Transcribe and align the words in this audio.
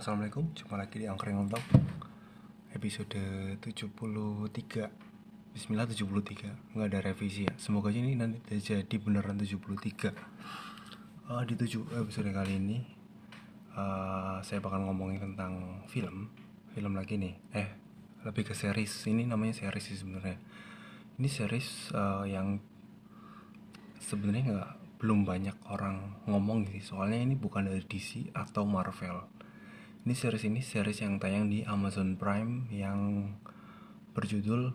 Assalamualaikum, 0.00 0.56
jumpa 0.56 0.80
lagi 0.80 0.96
di 0.96 1.04
Angkring 1.04 1.36
Untuk 1.36 1.60
Episode 2.72 3.20
73 3.60 5.52
Bismillah 5.52 5.84
73 5.84 6.72
Nggak 6.72 6.88
ada 6.88 7.04
revisi 7.04 7.44
ya. 7.44 7.52
Semoga 7.60 7.92
ini 7.92 8.16
nanti 8.16 8.40
jadi 8.64 8.96
beneran 8.96 9.36
73 9.36 9.60
uh, 11.28 11.44
Di 11.44 11.52
tujuh 11.52 11.84
episode 12.00 12.32
kali 12.32 12.56
ini 12.56 12.80
uh, 13.76 14.40
Saya 14.40 14.64
bakal 14.64 14.88
ngomongin 14.88 15.20
tentang 15.20 15.84
film. 15.84 16.32
Film 16.72 16.96
lagi 16.96 17.20
nih. 17.20 17.36
Eh, 17.52 17.68
lebih 18.24 18.48
ke 18.48 18.56
series. 18.56 19.04
Ini 19.04 19.28
namanya 19.28 19.52
series 19.52 19.84
sih 19.84 20.00
sebenarnya. 20.00 20.40
Ini 21.20 21.28
series 21.28 21.92
uh, 21.92 22.24
yang 22.24 22.56
sebenarnya 24.00 24.48
nggak 24.48 24.70
belum 24.96 25.28
banyak 25.28 25.60
orang 25.68 26.24
ngomong 26.24 26.72
sih. 26.72 26.80
Soalnya 26.80 27.20
ini 27.20 27.36
bukan 27.36 27.68
dari 27.68 27.84
DC 27.84 28.32
atau 28.32 28.64
Marvel 28.64 29.39
ini 30.00 30.16
series 30.16 30.48
ini 30.48 30.64
series 30.64 31.04
yang 31.04 31.20
tayang 31.20 31.52
di 31.52 31.60
Amazon 31.68 32.16
Prime 32.16 32.72
yang 32.72 33.32
berjudul 34.16 34.72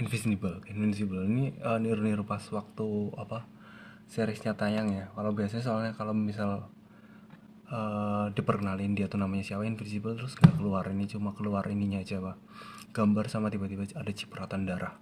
Invisible 0.00 0.64
Invincible. 0.72 1.28
Ini 1.28 1.60
uh, 1.60 1.76
niru-niru 1.76 2.24
pas 2.24 2.40
waktu 2.48 2.88
apa 3.20 3.44
seriesnya 4.08 4.56
tayang 4.56 4.88
ya. 4.88 5.12
Kalau 5.12 5.36
biasanya 5.36 5.60
soalnya 5.60 5.92
kalau 5.92 6.16
misal 6.16 6.72
uh, 7.68 8.32
diperkenalin 8.32 8.96
dia 8.96 9.04
tuh 9.04 9.20
namanya 9.20 9.44
siapa 9.44 9.68
Invisible 9.68 10.16
terus 10.16 10.32
nggak 10.40 10.56
keluar 10.56 10.88
ini 10.88 11.04
cuma 11.04 11.36
keluar 11.36 11.68
ininya 11.68 12.00
aja 12.00 12.24
pak. 12.24 12.40
Gambar 12.96 13.28
sama 13.28 13.52
tiba-tiba 13.52 13.84
ada 13.92 14.10
cipratan 14.16 14.64
darah. 14.64 14.96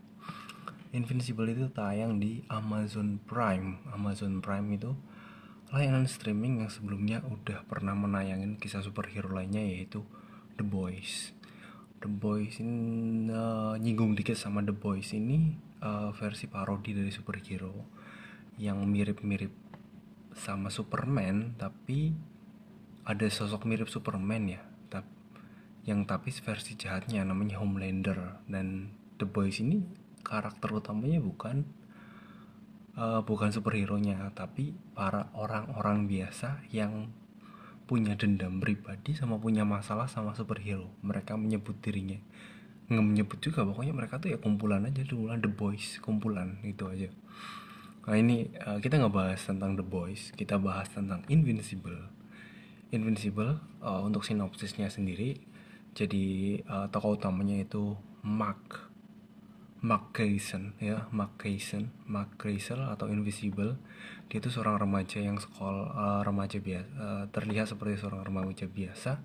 Invincible 0.91 1.47
itu 1.55 1.71
tayang 1.71 2.19
di 2.19 2.43
Amazon 2.51 3.23
Prime. 3.23 3.79
Amazon 3.95 4.43
Prime 4.43 4.67
itu 4.75 4.91
layanan 5.69 6.09
streaming 6.09 6.65
yang 6.65 6.71
sebelumnya 6.73 7.21
udah 7.25 7.65
pernah 7.69 7.93
menayangin 7.93 8.57
kisah 8.57 8.81
superhero 8.81 9.29
lainnya 9.33 9.61
yaitu 9.61 10.05
The 10.57 10.65
Boys. 10.65 11.37
The 12.01 12.09
Boys 12.09 12.57
ini 12.63 13.29
uh, 13.29 13.75
nyinggung 13.77 14.17
dikit 14.17 14.39
sama 14.39 14.65
The 14.65 14.73
Boys 14.73 15.13
ini 15.13 15.59
uh, 15.85 16.15
versi 16.17 16.49
parodi 16.49 16.97
dari 16.97 17.13
superhero 17.13 17.73
yang 18.57 18.83
mirip-mirip 18.89 19.53
sama 20.35 20.71
Superman 20.73 21.59
tapi 21.59 22.15
ada 23.05 23.27
sosok 23.29 23.67
mirip 23.67 23.91
Superman 23.91 24.45
ya 24.49 24.63
yang 25.89 26.05
tapi 26.05 26.29
versi 26.29 26.77
jahatnya 26.77 27.25
namanya 27.25 27.57
Homelander 27.65 28.45
dan 28.45 28.93
The 29.17 29.25
Boys 29.25 29.57
ini 29.65 29.81
karakter 30.21 30.69
utamanya 30.77 31.17
bukan 31.25 31.65
uh, 32.99 33.23
bukan 33.23 33.55
superhero 33.55 33.95
nya 33.97 34.35
tapi 34.35 34.75
para 34.93 35.31
orang-orang 35.39 36.11
biasa 36.11 36.67
yang 36.75 37.15
punya 37.89 38.19
dendam 38.19 38.61
pribadi 38.61 39.17
sama 39.17 39.41
punya 39.41 39.65
masalah 39.65 40.11
sama 40.11 40.37
superhero. 40.37 40.93
Mereka 41.01 41.39
menyebut 41.41 41.79
dirinya. 41.81 42.21
Nggak 42.93 43.07
menyebut 43.07 43.39
juga 43.41 43.65
pokoknya 43.65 43.97
mereka 43.97 44.21
tuh 44.21 44.35
ya 44.35 44.39
kumpulan 44.43 44.85
aja 44.85 45.01
dulu 45.07 45.33
The 45.33 45.49
Boys 45.49 46.03
kumpulan 46.03 46.61
itu 46.67 46.85
aja. 46.85 47.09
Nah 48.05 48.17
ini 48.17 48.53
uh, 48.61 48.83
kita 48.83 49.01
nggak 49.01 49.15
bahas 49.15 49.41
tentang 49.41 49.79
The 49.79 49.87
Boys 49.87 50.35
kita 50.37 50.61
bahas 50.61 50.91
tentang 50.93 51.25
Invincible. 51.33 52.13
Invincible 52.93 53.61
uh, 53.81 54.01
untuk 54.05 54.25
sinopsisnya 54.25 54.93
sendiri 54.93 55.41
jadi 55.97 56.61
uh, 56.69 56.87
tokoh 56.93 57.17
utamanya 57.17 57.61
itu 57.61 57.97
Mark 58.25 58.88
Mark 59.79 60.11
ya 60.83 61.07
Mark 61.15 61.39
Grayson 61.39 62.83
atau 62.83 63.07
Invisible. 63.07 63.79
Dia 64.27 64.43
itu 64.43 64.51
seorang 64.51 64.77
remaja 64.77 65.23
yang 65.23 65.39
sekolah 65.39 65.87
uh, 65.95 66.21
remaja 66.27 66.59
biasa 66.59 66.91
uh, 66.99 67.25
terlihat 67.31 67.71
seperti 67.71 68.03
seorang 68.03 68.27
remaja 68.27 68.67
biasa. 68.67 69.23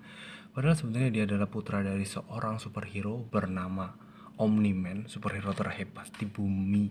Padahal 0.53 0.77
sebenarnya 0.77 1.09
dia 1.09 1.23
adalah 1.25 1.49
putra 1.49 1.81
dari 1.81 2.05
seorang 2.05 2.61
superhero 2.61 3.25
bernama 3.25 3.89
Omni-Man 4.37 5.05
superhero 5.09 5.53
terhebat 5.53 6.09
di 6.17 6.25
bumi 6.25 6.89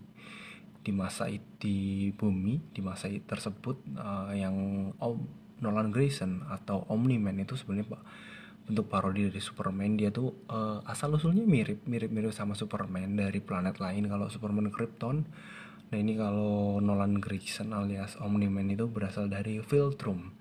di 0.83 0.91
masa 0.91 1.31
di 1.59 2.11
bumi 2.11 2.59
di 2.75 2.83
masa 2.83 3.07
tersebut 3.07 3.79
uh, 3.95 4.31
yang 4.35 4.55
Om 4.99 5.17
Nolan 5.63 5.95
Grayson 5.95 6.43
atau 6.51 6.83
Omni-Man 6.91 7.39
itu 7.47 7.55
sebenarnya 7.55 7.95
pak 7.95 8.03
bentuk 8.63 8.87
parodi 8.87 9.27
dari 9.27 9.43
Superman 9.43 9.99
dia 9.99 10.07
tuh 10.09 10.47
uh, 10.47 10.79
asal 10.87 11.15
usulnya 11.15 11.43
mirip 11.43 11.83
mirip 11.83 12.09
mirip 12.09 12.31
sama 12.31 12.55
Superman 12.55 13.19
dari 13.19 13.43
planet 13.43 13.83
lain. 13.83 14.07
Kalau 14.07 14.27
Superman 14.31 14.71
Krypton 14.71 15.27
nah 15.93 15.97
ini 16.01 16.17
kalau 16.17 16.81
Nolan 16.81 17.21
Grayson 17.21 17.69
alias 17.69 18.17
Omni-Man 18.17 18.73
itu 18.73 18.89
berasal 18.89 19.29
dari 19.29 19.61
Viltrum 19.61 20.33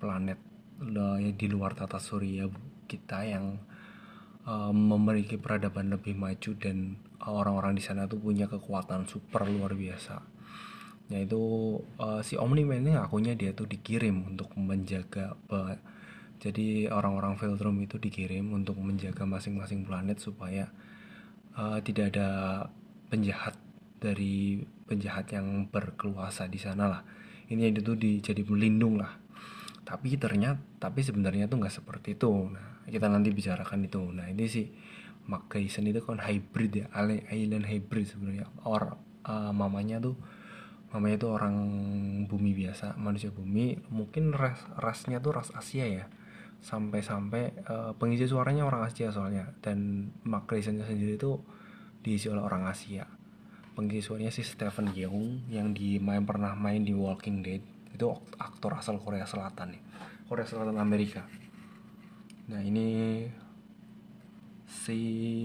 planet 0.00 0.40
uh, 0.80 1.20
di 1.20 1.46
luar 1.52 1.76
tata 1.76 2.00
surya 2.00 2.48
kita 2.88 3.28
yang 3.28 3.60
uh, 4.48 4.72
memiliki 4.72 5.36
peradaban 5.36 5.92
lebih 5.92 6.16
maju 6.16 6.50
dan 6.56 6.96
orang-orang 7.20 7.76
di 7.76 7.82
sana 7.84 8.08
tuh 8.08 8.18
punya 8.18 8.48
kekuatan 8.48 9.04
super 9.04 9.44
luar 9.44 9.76
biasa. 9.76 10.24
Yaitu 11.10 11.42
uh, 12.00 12.22
si 12.24 12.40
Omni-Man 12.40 12.86
ini 12.86 12.94
akunya 12.96 13.34
dia 13.36 13.52
tuh 13.52 13.66
dikirim 13.68 14.32
untuk 14.32 14.54
menjaga 14.56 15.36
uh, 15.50 15.76
jadi 16.40 16.88
orang-orang 16.88 17.36
Veltrum 17.36 17.76
itu 17.84 18.00
dikirim 18.00 18.56
untuk 18.56 18.80
menjaga 18.80 19.28
masing-masing 19.28 19.84
planet 19.84 20.24
supaya 20.24 20.72
uh, 21.52 21.76
tidak 21.84 22.16
ada 22.16 22.28
penjahat 23.12 23.60
dari 24.00 24.64
penjahat 24.88 25.28
yang 25.36 25.68
berkeluasa 25.68 26.48
di 26.48 26.56
sana 26.56 26.88
lah. 26.88 27.02
Ini 27.52 27.76
itu 27.76 27.92
di, 27.92 28.24
jadi 28.24 28.40
melindung 28.48 28.96
lah. 28.96 29.20
Tapi 29.84 30.16
ternyata, 30.16 30.56
tapi 30.80 31.04
sebenarnya 31.04 31.44
tuh 31.44 31.60
nggak 31.60 31.76
seperti 31.76 32.16
itu. 32.16 32.32
Nah, 32.48 32.88
kita 32.88 33.12
nanti 33.12 33.28
bicarakan 33.36 33.84
itu. 33.84 34.00
Nah, 34.00 34.32
ini 34.32 34.48
sih 34.48 34.72
Mark 35.28 35.52
itu 35.52 36.00
kan 36.00 36.24
hybrid 36.24 36.72
ya, 36.72 36.86
alien 36.96 37.68
hybrid 37.68 38.08
sebenarnya. 38.08 38.48
Or 38.64 38.96
uh, 39.28 39.52
mamanya 39.52 40.00
tuh 40.00 40.16
mamanya 40.88 41.20
tuh 41.20 41.36
orang 41.36 41.56
bumi 42.24 42.56
biasa, 42.56 42.96
manusia 42.96 43.28
bumi. 43.28 43.76
Mungkin 43.92 44.32
ras 44.32 44.64
rasnya 44.80 45.20
tuh 45.20 45.36
ras 45.36 45.52
Asia 45.52 45.84
ya 45.84 46.08
sampai-sampai 46.60 47.64
uh, 47.64 47.92
pengisi 47.96 48.28
suaranya 48.28 48.68
orang 48.68 48.84
Asia 48.84 49.08
soalnya. 49.08 49.48
Dan 49.64 50.10
Mark 50.28 50.48
sendiri 50.52 51.16
itu 51.16 51.40
diisi 52.04 52.28
oleh 52.28 52.44
orang 52.44 52.68
Asia. 52.68 53.08
Pengisi 53.72 54.04
suaranya 54.04 54.32
si 54.32 54.44
Stephen 54.44 54.92
Yeun 54.92 55.48
yang 55.48 55.72
di 55.72 55.96
main 55.96 56.24
pernah 56.24 56.52
main 56.52 56.84
di 56.84 56.92
Walking 56.92 57.40
Dead. 57.40 57.64
Itu 57.92 58.12
aktor 58.36 58.76
asal 58.76 59.00
Korea 59.00 59.24
Selatan 59.24 59.76
nih. 59.76 59.82
Korea 60.28 60.44
Selatan 60.44 60.76
Amerika. 60.76 61.24
Nah 62.50 62.60
ini 62.60 63.24
si 64.70 64.98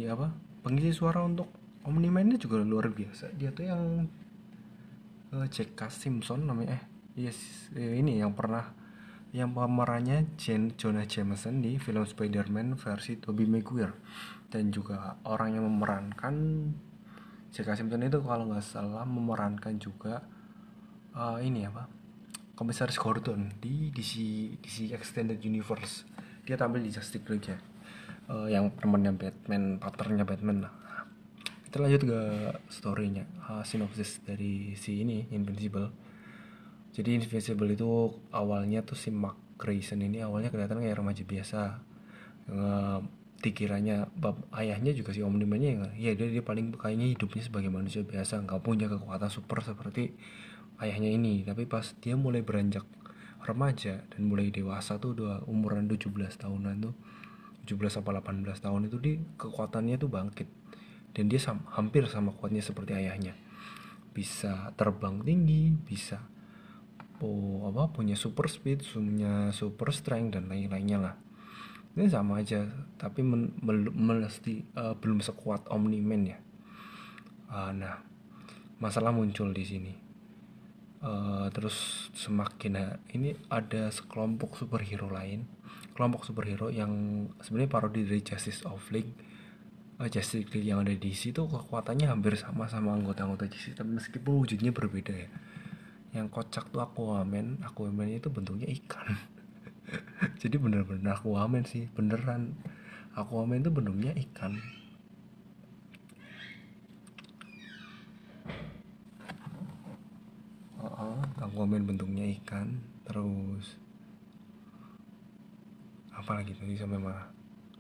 apa 0.06 0.30
pengisi 0.62 0.94
suara 0.94 1.22
untuk 1.26 1.50
Omni-Man 1.86 2.34
ini 2.34 2.38
juga 2.42 2.60
luar 2.60 2.90
biasa. 2.90 3.30
Dia 3.38 3.54
tuh 3.54 3.66
yang 3.70 4.10
uh, 5.32 5.46
J.K. 5.48 5.80
Simpson 5.94 6.44
namanya. 6.44 6.82
Eh 6.82 6.84
yes 7.16 7.72
ini 7.78 8.20
yang 8.20 8.34
pernah 8.36 8.85
yang 9.36 9.52
pemerannya 9.52 10.40
Jen 10.40 10.80
Jonah 10.80 11.04
Jameson 11.04 11.60
di 11.60 11.76
film 11.76 12.08
Spider-Man 12.08 12.80
versi 12.80 13.20
Tobey 13.20 13.44
Maguire. 13.44 13.92
Dan 14.48 14.72
juga 14.72 15.20
orang 15.28 15.60
yang 15.60 15.68
memerankan 15.68 16.36
J.K. 17.52 17.84
Simpson 17.84 18.08
itu 18.08 18.24
kalau 18.24 18.48
nggak 18.48 18.64
salah 18.64 19.04
memerankan 19.04 19.76
juga 19.76 20.24
uh, 21.12 21.44
ini 21.44 21.68
apa? 21.68 21.92
Komisaris 22.56 22.96
Gordon 22.96 23.52
di 23.60 23.92
DC 23.92 24.16
DC 24.64 24.96
Extended 24.96 25.44
Universe. 25.44 26.08
Dia 26.48 26.56
tampil 26.56 26.88
di 26.88 26.96
Justice 26.96 27.28
League 27.28 27.52
ya. 27.52 27.60
Uh, 28.32 28.48
yang 28.48 28.72
temannya 28.80 29.12
Batman 29.20 29.84
partnernya 29.84 30.24
Batman 30.24 30.64
lah. 30.64 30.74
Kita 31.68 31.84
lanjut 31.84 32.08
ke 32.08 32.22
storynya. 32.72 33.28
Uh, 33.52 33.64
sinopsis 33.68 34.24
dari 34.24 34.80
si 34.80 35.04
ini 35.04 35.28
Invincible 35.36 36.05
jadi 36.96 37.20
Invisible 37.20 37.76
itu 37.76 38.16
awalnya 38.32 38.80
tuh 38.88 38.96
si 38.96 39.12
Mark 39.12 39.36
Grayson 39.60 40.00
ini 40.00 40.24
awalnya 40.24 40.48
kelihatan 40.48 40.80
kayak 40.80 40.96
remaja 40.96 41.28
biasa. 41.28 41.60
Nge 42.48 42.80
dikiranya 43.36 44.10
bab 44.16 44.42
ayahnya 44.56 44.96
juga 44.96 45.14
si 45.14 45.22
Om 45.22 45.38
Dimanya 45.38 45.92
ya 45.94 46.18
dia 46.18 46.28
dia 46.32 46.42
paling 46.42 46.74
kayaknya 46.74 47.14
hidupnya 47.14 47.44
sebagai 47.46 47.70
manusia 47.70 48.02
biasa 48.02 48.42
nggak 48.42 48.64
punya 48.64 48.88
kekuatan 48.90 49.28
super 49.28 49.60
seperti 49.60 50.16
ayahnya 50.80 51.12
ini. 51.12 51.44
Tapi 51.44 51.68
pas 51.68 51.84
dia 52.00 52.16
mulai 52.16 52.42
beranjak 52.42 52.88
remaja 53.44 54.02
dan 54.16 54.22
mulai 54.26 54.50
dewasa 54.50 54.96
tuh 54.96 55.20
udah 55.20 55.44
umuran 55.52 55.92
17 55.92 56.10
tahunan 56.16 56.76
tuh 56.80 56.96
17 57.68 58.02
sampai 58.02 58.24
18 58.24 58.56
tahun 58.56 58.82
itu 58.88 58.98
di 59.04 59.14
kekuatannya 59.36 60.00
tuh 60.00 60.08
bangkit. 60.08 60.48
Dan 61.12 61.28
dia 61.28 61.44
sama, 61.44 61.68
hampir 61.76 62.08
sama 62.08 62.32
kuatnya 62.32 62.64
seperti 62.64 62.96
ayahnya. 62.96 63.36
Bisa 64.16 64.72
terbang 64.80 65.20
tinggi 65.22 65.76
bisa 65.76 66.24
apa 67.20 67.84
punya 67.92 68.20
super 68.20 68.52
speed 68.52 68.84
punya 68.84 69.50
super 69.56 69.90
strength 69.96 70.36
dan 70.36 70.52
lain-lainnya 70.52 70.98
lah. 71.00 71.16
Ini 71.96 72.12
sama 72.12 72.44
aja 72.44 72.68
tapi 73.00 73.24
men, 73.24 73.56
uh, 73.64 74.94
belum 75.00 75.20
sekuat 75.24 75.72
Omni 75.72 76.04
Man 76.04 76.24
ya. 76.28 76.38
Uh, 77.48 77.72
nah 77.72 78.04
masalah 78.82 79.16
muncul 79.16 79.56
di 79.56 79.64
sini. 79.64 79.94
Uh, 81.06 81.48
terus 81.54 82.10
semakin 82.18 82.74
uh, 82.82 82.96
ini 83.14 83.38
ada 83.48 83.94
sekelompok 83.94 84.58
superhero 84.58 85.06
lain 85.12 85.46
kelompok 85.96 86.28
superhero 86.28 86.68
yang 86.68 87.26
sebenarnya 87.40 87.72
parodi 87.72 88.04
dari 88.04 88.20
Justice 88.20 88.68
of 88.68 88.84
League 88.92 89.16
uh, 89.98 90.12
Justice 90.12 90.52
League 90.52 90.68
yang 90.68 90.84
ada 90.84 90.92
di 90.92 91.12
situ 91.16 91.48
kekuatannya 91.48 92.12
hampir 92.12 92.36
sama 92.36 92.68
sama 92.68 93.00
anggota-anggota 93.00 93.48
Justice 93.48 93.80
tapi 93.80 93.96
meskipun 93.96 94.44
wujudnya 94.44 94.76
berbeda 94.76 95.16
ya 95.16 95.32
yang 96.16 96.32
kocak 96.32 96.72
tuh 96.72 96.80
Aquaman. 96.80 97.60
Aquaman 97.60 98.08
itu 98.08 98.32
bentuknya 98.32 98.72
ikan. 98.72 99.20
Jadi 100.42 100.56
bener-bener 100.56 101.12
Aquaman 101.12 101.68
sih 101.68 101.92
beneran. 101.92 102.56
Aquaman 103.20 103.60
itu 103.60 103.68
bentuknya 103.68 104.16
ikan. 104.16 104.56
Oh, 110.80 111.20
Aquaman 111.44 111.84
bentuknya 111.84 112.24
ikan 112.40 112.80
terus 113.04 113.76
apa 116.16 116.42
lagi 116.42 116.58
tadi 116.58 116.74
sampai 116.74 116.98
mana 116.98 117.30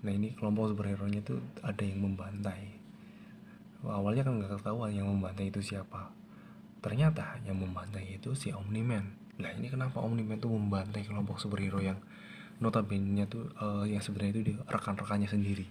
nah 0.05 0.13
ini 0.13 0.38
kelompok 0.38 0.69
superhero 0.75 1.09
nya 1.09 1.23
tuh 1.25 1.41
ada 1.65 1.81
yang 1.81 2.03
membantai. 2.03 2.77
Awalnya 3.81 4.21
kan 4.21 4.38
nggak 4.38 4.51
ketahuan 4.59 4.93
yang 4.93 5.09
membantai 5.09 5.49
itu 5.49 5.61
siapa 5.61 6.25
ternyata 6.85 7.41
yang 7.41 7.57
membantai 7.57 8.21
itu 8.21 8.37
si 8.37 8.53
Omni-Man 8.53 9.25
nah 9.41 9.49
ini 9.49 9.73
kenapa 9.73 10.05
Omni-Man 10.05 10.37
tuh 10.37 10.53
membantai 10.53 11.01
kelompok 11.01 11.41
superhero 11.41 11.81
yang 11.81 11.97
notabene 12.61 13.25
tuh 13.25 13.49
uh, 13.57 13.83
yang 13.83 13.99
sebenarnya 13.99 14.39
itu 14.39 14.55
rekan-rekannya 14.63 15.27
sendiri? 15.27 15.67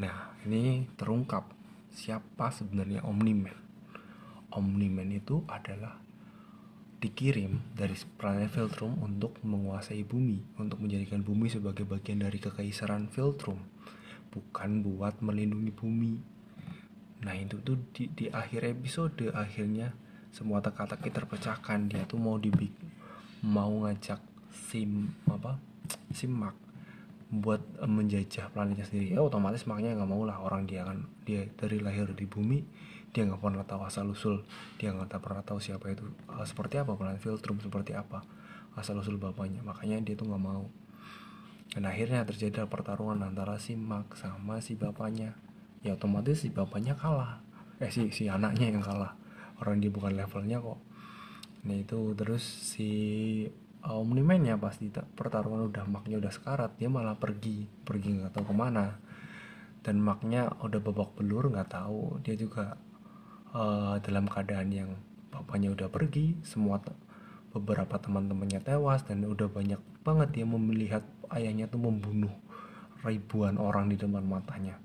Nah 0.00 0.32
ini 0.48 0.88
terungkap 0.96 1.52
siapa 1.92 2.48
sebenarnya 2.48 3.04
Omni-Man 3.04 3.66
Omni-Man 4.56 5.12
itu 5.12 5.44
adalah 5.52 6.00
dikirim 6.96 7.60
dari 7.76 7.92
planet 8.16 8.56
Viltrum 8.56 8.96
untuk 9.04 9.36
menguasai 9.44 10.00
bumi, 10.02 10.56
untuk 10.56 10.80
menjadikan 10.80 11.20
bumi 11.20 11.52
sebagai 11.52 11.84
bagian 11.84 12.24
dari 12.24 12.40
kekaisaran 12.40 13.12
Viltrum, 13.12 13.60
bukan 14.32 14.80
buat 14.80 15.20
melindungi 15.20 15.70
bumi. 15.76 16.35
Nah 17.24 17.32
itu 17.38 17.56
tuh 17.64 17.78
di, 17.94 18.10
di 18.12 18.26
akhir 18.28 18.66
episode 18.66 19.32
akhirnya 19.32 19.94
semua 20.34 20.60
teka-teki 20.60 21.08
terpecahkan. 21.14 21.88
Dia 21.88 22.04
tuh 22.04 22.20
mau 22.20 22.36
dibik 22.36 22.72
mau 23.44 23.86
ngajak 23.86 24.18
sim 24.50 25.12
apa 25.28 25.60
simak 26.10 26.56
buat 27.30 27.60
menjajah 27.84 28.52
planetnya 28.52 28.86
sendiri. 28.86 29.16
Ya 29.16 29.20
otomatis 29.22 29.64
makanya 29.64 30.02
nggak 30.02 30.10
mau 30.10 30.22
lah. 30.26 30.38
Orang 30.42 30.68
dia 30.68 30.84
kan 30.84 31.06
dia 31.24 31.48
dari 31.56 31.80
lahir 31.80 32.10
di 32.12 32.26
bumi 32.28 32.62
dia 33.16 33.24
nggak 33.24 33.40
pernah 33.40 33.64
tahu 33.64 33.80
asal 33.88 34.12
usul. 34.12 34.44
Dia 34.76 34.92
nggak 34.92 35.18
pernah 35.24 35.40
tahu 35.40 35.56
siapa 35.56 35.88
itu 35.88 36.04
uh, 36.28 36.44
seperti 36.44 36.76
apa 36.76 36.92
planet 36.92 37.22
Filtrum 37.22 37.56
seperti 37.64 37.96
apa 37.96 38.20
asal 38.76 39.00
usul 39.00 39.16
bapaknya. 39.16 39.64
Makanya 39.64 40.04
dia 40.04 40.14
tuh 40.14 40.28
nggak 40.28 40.44
mau. 40.44 40.68
Dan 41.72 41.88
akhirnya 41.88 42.22
terjadi 42.24 42.68
pertarungan 42.68 43.20
antara 43.24 43.58
si 43.58 43.74
Mark 43.74 44.14
sama 44.16 44.62
si 44.62 44.78
bapaknya 44.78 45.34
ya 45.86 45.94
otomatis 45.94 46.42
si 46.42 46.50
bapaknya 46.50 46.98
kalah. 46.98 47.38
Eh 47.78 47.88
si 47.94 48.10
si 48.10 48.26
anaknya 48.26 48.74
yang 48.74 48.82
kalah. 48.82 49.14
Orang 49.62 49.78
dia 49.78 49.88
bukan 49.88 50.18
levelnya 50.18 50.58
kok. 50.58 50.82
Nah 51.62 51.76
itu 51.78 52.12
terus 52.18 52.42
si 52.42 52.90
uh, 53.86 54.02
Omniman 54.02 54.42
ya 54.42 54.58
pasti 54.58 54.90
pertarungan 54.90 55.70
udah 55.70 55.86
maknya 55.86 56.18
udah 56.18 56.32
sekarat 56.34 56.74
dia 56.74 56.90
malah 56.90 57.14
pergi. 57.14 57.70
Pergi 57.86 58.18
nggak 58.18 58.34
tahu 58.34 58.50
ke 58.50 58.54
mana. 58.58 58.98
Dan 59.86 60.02
maknya 60.02 60.50
udah 60.58 60.82
babak 60.82 61.14
belur 61.14 61.46
nggak 61.54 61.70
tahu. 61.70 62.18
Dia 62.26 62.34
juga 62.34 62.74
uh, 63.54 64.02
dalam 64.02 64.26
keadaan 64.26 64.68
yang 64.74 64.90
bapaknya 65.30 65.70
udah 65.70 65.86
pergi 65.86 66.34
semua 66.42 66.82
beberapa 67.52 67.96
teman-temannya 67.96 68.60
tewas 68.60 69.04
dan 69.04 69.24
udah 69.24 69.48
banyak 69.48 69.80
banget 70.04 70.28
dia 70.32 70.44
melihat 70.44 71.04
ayahnya 71.32 71.68
tuh 71.68 71.80
membunuh 71.80 72.32
ribuan 73.04 73.56
orang 73.56 73.88
di 73.88 73.96
depan 73.96 74.24
matanya 74.24 74.76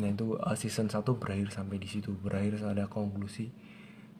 nah 0.00 0.08
itu 0.08 0.34
uh, 0.40 0.56
season 0.56 0.88
1 0.88 1.04
berakhir 1.20 1.52
sampai 1.52 1.76
di 1.76 1.86
situ. 1.86 2.16
Berakhir 2.16 2.64
ada 2.64 2.88
konklusi 2.88 3.52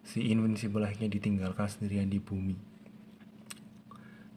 si 0.05 0.21
Invincible 0.29 0.85
akhirnya 0.85 1.09
ditinggalkan 1.09 1.67
sendirian 1.67 2.09
di 2.12 2.21
bumi. 2.21 2.56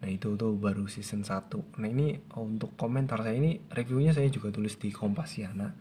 Nah 0.04 0.10
itu 0.12 0.36
tuh 0.36 0.56
baru 0.56 0.88
season 0.88 1.24
1 1.28 1.80
nah 1.80 1.88
ini 1.88 2.19
untuk 2.40 2.75
komentar 2.80 3.24
saya 3.24 3.36
ini 3.36 3.60
reviewnya 3.72 4.16
saya 4.16 4.31
juga 4.31 4.50
tulis 4.50 4.80
di 4.80 4.90
Kompasiana. 4.90 5.75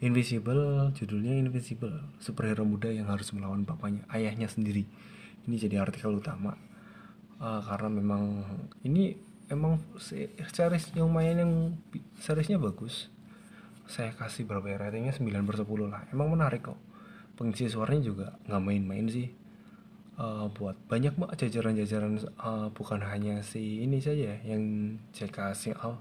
Invisible 0.00 0.96
judulnya 0.96 1.36
Invisible 1.36 2.16
superhero 2.16 2.64
muda 2.64 2.88
yang 2.88 3.12
harus 3.12 3.36
melawan 3.36 3.68
bapaknya 3.68 4.06
ayahnya 4.14 4.48
sendiri. 4.48 4.88
Ini 5.44 5.54
jadi 5.60 5.82
artikel 5.82 6.14
utama. 6.14 6.56
Uh, 7.40 7.60
karena 7.64 7.88
memang 7.88 8.44
ini 8.84 9.16
emang 9.50 9.82
series 9.98 10.94
yang 10.94 11.10
lumayan 11.10 11.36
yang 11.42 11.52
seriesnya 12.22 12.56
bagus 12.56 13.10
saya 13.90 14.14
kasih 14.14 14.46
berapa 14.46 14.64
ya 14.70 14.78
ratingnya? 14.78 15.10
9 15.10 15.26
per 15.42 15.56
10 15.58 15.66
lah. 15.90 16.06
Emang 16.14 16.30
menarik 16.30 16.70
kok. 16.70 16.78
Pengisi 17.34 17.66
suaranya 17.66 18.06
juga 18.06 18.26
nggak 18.46 18.62
main-main 18.62 19.10
sih. 19.10 19.28
Uh, 20.20 20.46
buat 20.52 20.76
banyak 20.84 21.16
mbak 21.16 21.32
jajaran-jajaran 21.40 22.20
uh, 22.44 22.68
bukan 22.76 23.00
hanya 23.00 23.40
si 23.40 23.80
ini 23.80 24.04
saja 24.04 24.36
yang 24.44 24.92
saya 25.16 25.32
kasih 25.32 25.72
oh, 25.80 25.96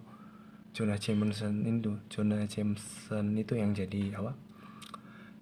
Jonah 0.75 1.00
Jameson 1.00 1.63
itu 1.63 1.95
Jonah 2.12 2.44
Jameson 2.44 3.25
itu 3.39 3.56
yang 3.56 3.71
jadi 3.71 4.19
apa? 4.19 4.36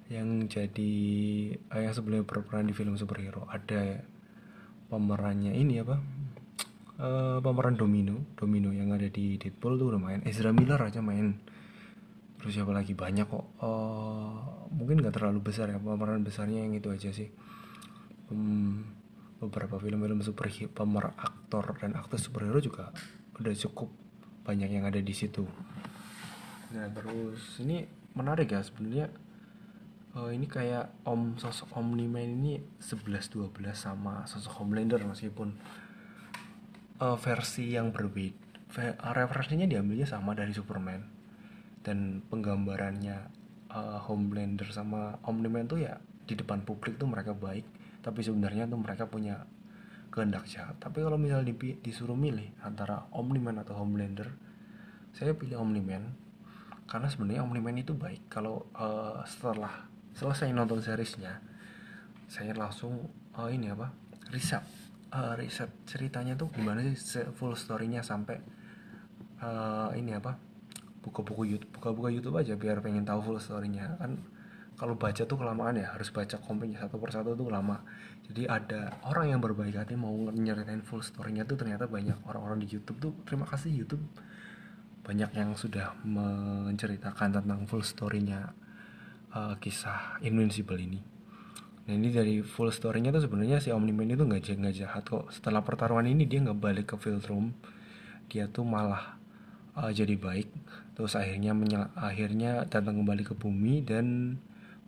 Yang 0.07 0.29
jadi 0.47 0.93
eh, 1.59 1.81
yang 1.83 1.93
sebelumnya 1.93 2.23
berperan 2.23 2.69
di 2.69 2.73
film 2.77 2.95
superhero. 2.95 3.43
Ada 3.51 4.07
pemerannya 4.87 5.51
ini 5.51 5.83
apa? 5.83 5.97
Uh, 6.97 7.37
pemeran 7.43 7.75
Domino. 7.75 8.23
Domino 8.37 8.71
yang 8.71 8.93
ada 8.93 9.09
di 9.09 9.35
Deadpool 9.35 9.75
tuh 9.75 9.91
udah 9.91 9.99
main. 9.99 10.21
Ezra 10.23 10.53
Miller 10.53 10.79
aja 10.79 11.01
main 11.03 11.56
terus 12.37 12.53
siapa 12.53 12.71
lagi? 12.73 12.93
Banyak 12.93 13.27
kok. 13.27 13.45
Uh, 13.61 14.67
mungkin 14.73 15.01
nggak 15.01 15.15
terlalu 15.15 15.41
besar 15.41 15.71
ya 15.73 15.79
pemeran 15.81 16.21
besarnya 16.21 16.65
yang 16.65 16.73
itu 16.77 16.89
aja 16.93 17.09
sih. 17.09 17.29
Um, 18.29 18.83
beberapa 19.37 19.77
film-film 19.77 20.21
superhero 20.25 20.69
pemeran 20.73 21.13
aktor 21.17 21.77
dan 21.77 21.93
aktris 21.93 22.25
superhero 22.25 22.57
juga 22.57 22.89
udah 23.37 23.53
cukup 23.53 23.89
banyak 24.45 24.69
yang 24.69 24.85
ada 24.85 24.97
di 24.97 25.13
situ. 25.13 25.45
Nah 26.73 26.87
terus 26.91 27.61
ini 27.61 27.85
menarik 28.17 28.53
ya 28.53 28.61
sebenarnya. 28.61 29.09
Uh, 30.17 30.33
ini 30.33 30.49
kayak 30.49 30.89
om 31.05 31.37
sosok 31.37 31.77
Omni-Man 31.77 32.41
ini 32.41 32.57
11-12 32.81 33.53
sama 33.77 34.25
sosok 34.25 34.65
Homelander 34.65 34.97
meskipun 35.05 35.53
uh, 36.97 37.17
versi 37.21 37.77
yang 37.77 37.93
berbeda 37.93 38.49
referensinya 39.13 39.69
diambilnya 39.69 40.09
sama 40.09 40.33
dari 40.33 40.51
Superman 40.57 41.16
dan 41.87 42.19
penggambarannya 42.27 43.31
uh, 43.71 44.03
Homelander 44.03 44.67
sama 44.75 45.15
Omni-Man 45.23 45.71
tuh 45.71 45.79
ya 45.79 45.95
di 46.27 46.35
depan 46.35 46.67
publik 46.67 46.99
tuh 46.99 47.07
mereka 47.07 47.31
baik 47.31 47.63
tapi 48.03 48.19
sebenarnya 48.19 48.67
tuh 48.67 48.79
mereka 48.79 49.07
punya 49.07 49.47
kehendak 50.11 50.47
jahat. 50.47 50.75
Tapi 50.79 51.03
kalau 51.03 51.19
misalnya 51.19 51.51
di, 51.51 51.77
disuruh 51.79 52.15
milih 52.15 52.51
antara 52.63 53.07
Omniman 53.15 53.63
atau 53.63 53.79
Homelander 53.79 54.27
saya 55.15 55.31
pilih 55.33 55.63
Omniman 55.63 56.03
karena 56.87 57.07
sebenarnya 57.07 57.43
Omniman 57.43 57.75
itu 57.79 57.95
baik. 57.95 58.27
Kalau 58.27 58.67
uh, 58.75 59.23
setelah 59.23 59.87
selesai 60.17 60.49
nonton 60.51 60.81
seriesnya 60.81 61.39
saya 62.27 62.51
langsung 62.57 63.07
uh, 63.37 63.47
ini 63.47 63.71
apa 63.71 63.93
riset 64.33 64.65
uh, 65.13 65.37
riset 65.39 65.71
ceritanya 65.87 66.35
tuh 66.35 66.51
gimana 66.51 66.83
sih 66.83 67.23
full 67.37 67.55
storynya 67.55 68.03
sampai 68.03 68.41
uh, 69.39 69.93
ini 69.95 70.11
apa 70.17 70.35
buka-buku 71.07 71.55
YouTube 71.55 71.71
buka-buka 71.79 72.09
YouTube 72.11 72.35
aja 72.35 72.53
biar 72.59 72.83
pengen 72.83 73.07
tahu 73.07 73.23
full 73.23 73.39
storynya. 73.39 73.95
Kan 73.95 74.19
kalau 74.77 74.93
baca 74.93 75.23
tuh 75.25 75.37
kelamaan 75.39 75.79
ya 75.79 75.95
harus 75.95 76.13
baca 76.13 76.37
komiknya 76.37 76.85
satu 76.85 76.99
persatu 76.99 77.33
tuh 77.33 77.49
lama. 77.49 77.81
Jadi 78.27 78.45
ada 78.45 78.93
orang 79.07 79.31
yang 79.31 79.39
berbaik 79.39 79.73
hati 79.73 79.95
mau 79.95 80.13
nyeritain 80.29 80.83
full 80.83 81.01
storynya 81.01 81.47
tuh 81.47 81.55
ternyata 81.55 81.87
banyak 81.87 82.19
orang-orang 82.27 82.61
di 82.61 82.67
YouTube 82.75 82.99
tuh 82.99 83.11
terima 83.23 83.47
kasih 83.47 83.71
YouTube 83.71 84.03
banyak 85.07 85.31
yang 85.39 85.55
sudah 85.55 85.95
menceritakan 86.03 87.39
tentang 87.39 87.63
full 87.63 87.79
storynya 87.79 88.51
uh, 89.31 89.55
kisah 89.57 90.19
Invincible 90.19 90.77
ini. 90.77 90.99
Nah 91.87 91.95
ini 91.95 92.11
dari 92.11 92.43
full 92.43 92.67
storynya 92.67 93.15
tuh 93.15 93.23
sebenarnya 93.23 93.63
si 93.63 93.71
Omni-Man 93.71 94.19
itu 94.19 94.27
nggak 94.27 94.43
nggak 94.43 94.75
jahat 94.75 95.07
kok. 95.07 95.31
Setelah 95.31 95.63
pertarungan 95.63 96.11
ini 96.11 96.27
dia 96.27 96.43
nggak 96.43 96.59
balik 96.59 96.85
ke 96.91 96.95
field 96.99 97.23
room 97.31 97.55
dia 98.27 98.45
tuh 98.51 98.67
malah 98.67 99.15
uh, 99.79 99.91
jadi 99.91 100.19
baik 100.19 100.51
terus 100.97 101.13
akhirnya 101.13 101.53
akhirnya 101.93 102.65
datang 102.65 103.05
kembali 103.05 103.21
ke 103.21 103.37
bumi 103.37 103.85
dan 103.85 104.41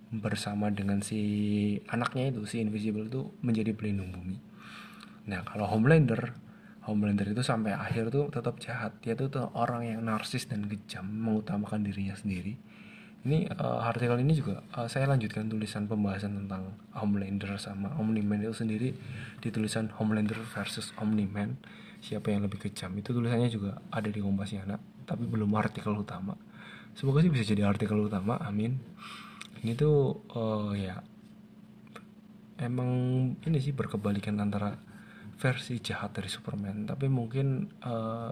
bersama 0.10 0.74
dengan 0.74 1.06
si 1.06 1.22
anaknya 1.86 2.34
itu 2.34 2.42
si 2.50 2.66
Invisible 2.66 3.06
itu 3.06 3.30
menjadi 3.46 3.78
pelindung 3.78 4.10
bumi. 4.10 4.42
Nah 5.30 5.46
kalau 5.46 5.70
Homelander, 5.70 6.34
Homelander 6.89 7.30
itu 7.30 7.46
sampai 7.46 7.78
akhir 7.78 8.10
tuh 8.10 8.34
tetap 8.34 8.58
jahat. 8.58 8.98
Dia 9.06 9.13
tuh, 9.13 9.30
tuh 9.30 9.54
orang 9.54 9.86
yang 9.86 10.01
narsis 10.01 10.50
dan 10.50 10.66
kejam, 10.66 11.06
mengutamakan 11.06 11.86
dirinya 11.86 12.18
sendiri. 12.18 12.58
ini 13.20 13.51
uh, 13.51 13.84
artikel 13.84 14.16
ini 14.24 14.32
juga 14.32 14.63
uh, 14.80 14.88
saya 14.88 15.04
lanjutkan 15.04 15.51
tulisan 15.51 15.92
pembahasan 15.92 16.39
tentang 16.39 16.72
Homelander 16.96 17.60
sama 17.60 17.92
Omni-Man 18.00 18.48
itu 18.48 18.56
sendiri 18.56 18.96
di 19.44 19.50
tulisan 19.51 19.92
Homelander 19.92 20.39
versus 20.56 20.96
Omni-Man 20.96 21.60
siapa 22.00 22.32
yang 22.32 22.48
lebih 22.48 22.60
kejam 22.63 22.96
itu 22.96 23.12
tulisannya 23.12 23.51
juga 23.51 23.79
ada 23.91 24.08
di 24.08 24.20
Kompasiana 24.24 24.79
tapi 25.03 25.25
belum 25.25 25.50
artikel 25.58 25.91
utama. 25.98 26.38
Semoga 26.94 27.25
sih 27.25 27.32
bisa 27.34 27.48
jadi 27.48 27.65
artikel 27.65 27.98
utama 27.98 28.38
amin. 28.46 28.77
Ini 29.65 29.74
tuh 29.75 30.24
uh, 30.32 30.72
ya 30.77 31.01
emang 32.62 32.91
ini 33.44 33.58
sih 33.58 33.74
berkebalikan 33.74 34.38
antara 34.38 34.77
versi 35.39 35.82
jahat 35.82 36.13
dari 36.13 36.29
Superman. 36.29 36.86
Tapi 36.86 37.10
mungkin 37.10 37.68
uh, 37.84 38.29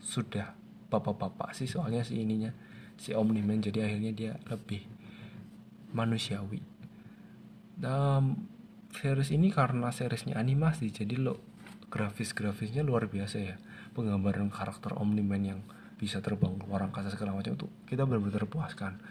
sudah 0.00 0.54
bapak-bapak 0.88 1.52
sih 1.52 1.68
soalnya 1.68 2.00
si 2.00 2.16
ininya 2.24 2.48
si 2.96 3.12
Omni-Man 3.12 3.60
jadi 3.60 3.84
akhirnya 3.84 4.12
dia 4.16 4.32
lebih 4.48 4.82
manusiawi. 5.92 6.64
Dan 7.78 8.48
series 8.90 9.30
ini 9.30 9.52
karena 9.52 9.92
seriesnya 9.92 10.40
animasi 10.40 10.90
jadi 10.90 11.14
lo 11.20 11.47
grafis-grafisnya 11.88 12.84
luar 12.84 13.08
biasa 13.08 13.36
ya. 13.40 13.56
Penggambaran 13.96 14.52
karakter 14.52 14.94
Omni-Man 14.94 15.42
yang 15.42 15.60
bisa 15.98 16.22
terbang 16.22 16.54
luar 16.62 16.86
angkasa 16.86 17.10
segala 17.10 17.34
macam 17.34 17.58
itu 17.58 17.66
kita 17.90 18.06
benar-benar 18.06 18.46
terpuaskan 18.46 19.02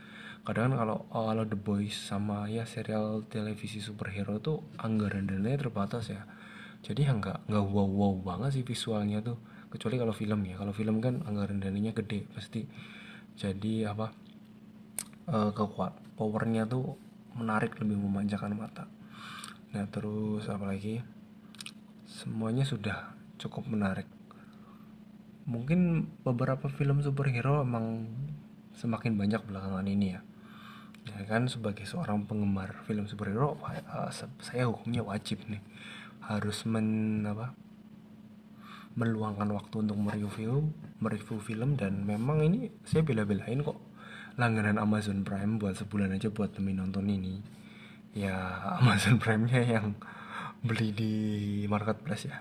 kadang 0.47 0.79
kalau 0.79 1.03
oh, 1.11 1.27
kalau 1.27 1.43
The 1.43 1.59
Boys 1.59 1.91
sama 1.91 2.47
ya 2.47 2.63
serial 2.63 3.27
televisi 3.27 3.83
superhero 3.83 4.39
tuh 4.39 4.63
anggaran 4.79 5.27
dananya 5.27 5.67
terbatas 5.67 6.07
ya. 6.07 6.23
Jadi 6.87 7.03
ya 7.03 7.11
nggak 7.11 7.51
nggak 7.51 7.65
wow 7.67 7.83
wow 7.83 8.13
banget 8.23 8.55
sih 8.55 8.63
visualnya 8.63 9.19
tuh. 9.19 9.35
Kecuali 9.67 9.99
kalau 9.99 10.15
film 10.15 10.47
ya. 10.47 10.55
Kalau 10.55 10.71
film 10.71 11.03
kan 11.03 11.19
anggaran 11.27 11.59
dananya 11.59 11.91
gede 11.91 12.31
pasti 12.31 12.63
jadi 13.35 13.91
apa 13.91 14.15
uh, 15.27 15.51
kekuat. 15.51 16.15
Powernya 16.15 16.63
tuh 16.63 16.95
menarik 17.35 17.75
lebih 17.83 17.99
memanjakan 17.99 18.55
mata. 18.55 18.87
Nah 19.75 19.83
terus 19.91 20.47
apa 20.47 20.63
lagi 20.63 21.03
semuanya 22.17 22.65
sudah 22.65 23.13
cukup 23.37 23.69
menarik. 23.69 24.09
Mungkin 25.45 26.09
beberapa 26.25 26.65
film 26.65 27.05
superhero 27.05 27.61
emang 27.61 28.09
semakin 28.73 29.13
banyak 29.13 29.45
belakangan 29.45 29.85
ini 29.85 30.17
ya. 30.17 30.21
Ya 31.07 31.23
kan 31.29 31.45
sebagai 31.45 31.85
seorang 31.85 32.25
penggemar 32.25 32.83
film 32.89 33.05
superhero 33.05 33.55
uh, 33.61 34.09
saya 34.41 34.65
hukumnya 34.65 35.05
wajib 35.05 35.45
nih. 35.45 35.61
Harus 36.25 36.65
men 36.65 37.21
apa 37.23 37.53
meluangkan 38.97 39.53
waktu 39.53 39.85
untuk 39.85 39.97
mereview 40.01 40.73
mereview 40.97 41.37
film 41.37 41.77
dan 41.77 42.01
memang 42.01 42.41
ini 42.41 42.73
saya 42.81 43.05
bela-belain 43.05 43.61
kok 43.61 43.77
langganan 44.41 44.81
Amazon 44.81 45.21
Prime 45.21 45.61
buat 45.61 45.77
sebulan 45.77 46.17
aja 46.17 46.33
buat 46.33 46.49
demi 46.57 46.73
nonton 46.73 47.05
ini. 47.05 47.39
Ya 48.17 48.33
Amazon 48.81 49.21
Prime-nya 49.21 49.61
yang 49.63 49.93
beli 50.63 50.89
di 50.93 51.11
marketplace 51.69 52.25
ya. 52.29 52.37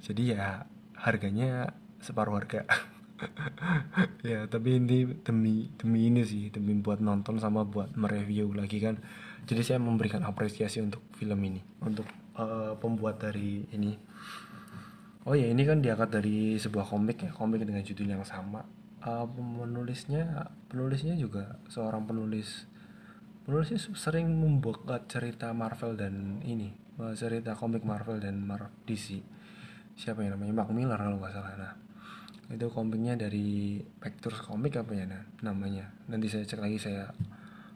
Jadi 0.00 0.36
ya 0.36 0.64
harganya 0.96 1.72
separuh 2.00 2.36
harga. 2.36 2.64
Ya 4.24 4.48
tapi 4.48 4.80
ini 4.80 5.04
demi 5.20 5.68
demi 5.76 6.08
ini 6.08 6.24
sih 6.24 6.48
demi 6.48 6.72
buat 6.72 7.04
nonton 7.04 7.36
sama 7.36 7.68
buat 7.68 7.92
mereview 7.92 8.48
lagi 8.56 8.80
kan. 8.80 8.96
Jadi 9.44 9.60
saya 9.60 9.76
memberikan 9.76 10.24
apresiasi 10.24 10.80
untuk 10.80 11.04
film 11.20 11.36
ini 11.44 11.60
untuk 11.84 12.08
uh, 12.40 12.80
pembuat 12.80 13.20
dari 13.20 13.68
ini. 13.76 13.92
Oh 15.28 15.36
ya 15.36 15.52
ini 15.52 15.68
kan 15.68 15.84
diangkat 15.84 16.16
dari 16.16 16.56
sebuah 16.56 16.88
komik 16.88 17.28
ya 17.28 17.30
komik 17.36 17.60
dengan 17.60 17.84
judul 17.84 18.08
yang 18.08 18.24
sama. 18.24 18.64
Uh, 19.04 19.28
penulisnya 19.28 20.48
penulisnya 20.72 21.12
juga 21.12 21.60
seorang 21.68 22.08
penulis. 22.08 22.64
Penulisnya 23.44 23.84
sering 24.00 24.32
membuat 24.32 25.12
cerita 25.12 25.52
Marvel 25.52 25.92
dan 26.00 26.40
ini 26.40 26.79
cerita 27.16 27.56
komik 27.56 27.82
Marvel 27.82 28.20
dan 28.20 28.40
Marvel 28.44 28.72
DC 28.84 29.40
siapa 30.00 30.24
yang 30.24 30.40
namanya? 30.40 30.64
Mark 30.64 30.72
Miller 30.72 30.96
kalau 30.96 31.20
nggak 31.20 31.34
salah. 31.36 31.76
Nah 32.48 32.52
itu 32.56 32.66
komiknya 32.72 33.14
dari 33.20 33.78
Pictures 34.00 34.40
Comic 34.40 34.80
apa 34.80 34.96
ya 34.96 35.04
nah, 35.04 35.22
namanya. 35.44 35.92
Nanti 36.08 36.32
saya 36.32 36.48
cek 36.48 36.60
lagi 36.64 36.80
saya 36.80 37.12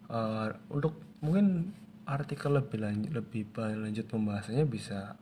uh, 0.08 0.48
untuk 0.72 1.20
mungkin 1.20 1.76
artikel 2.08 2.56
lebih 2.56 2.80
lanjut 2.80 3.12
lebih 3.12 3.52
lanjut 3.54 4.08
pembahasannya 4.08 4.64
bisa 4.64 5.20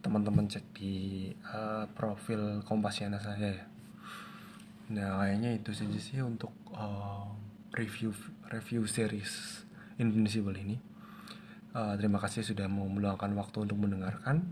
teman-teman 0.00 0.48
cek 0.48 0.64
di 0.72 1.28
uh, 1.50 1.84
profil 1.90 2.62
Kompasiana 2.62 3.18
saya 3.18 3.50
ya. 3.50 3.64
Nah 4.94 5.20
kayaknya 5.26 5.58
itu 5.58 5.74
saja 5.74 5.98
sih 5.98 6.22
untuk 6.22 6.54
uh, 6.70 7.26
review 7.74 8.14
review 8.50 8.86
series 8.86 9.62
Invincible 10.00 10.56
ini 10.56 10.89
uh, 11.74 11.94
terima 11.98 12.18
kasih 12.22 12.42
sudah 12.46 12.66
mau 12.66 12.86
meluangkan 12.86 13.30
waktu 13.34 13.66
untuk 13.68 13.78
mendengarkan. 13.80 14.44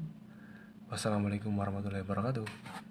Wassalamualaikum 0.89 1.53
warahmatullahi 1.53 2.01
wabarakatuh 2.01 2.88